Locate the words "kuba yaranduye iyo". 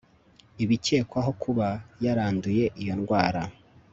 1.43-2.93